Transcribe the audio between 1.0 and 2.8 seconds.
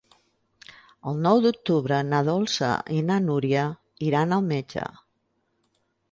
El nou d'octubre na Dolça